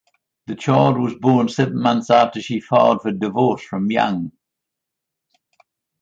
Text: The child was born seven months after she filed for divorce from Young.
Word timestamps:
The 0.47 0.55
child 0.55 0.97
was 0.97 1.13
born 1.13 1.47
seven 1.47 1.79
months 1.79 2.09
after 2.09 2.41
she 2.41 2.59
filed 2.59 3.03
for 3.03 3.11
divorce 3.11 3.61
from 3.63 3.91
Young. 3.91 4.31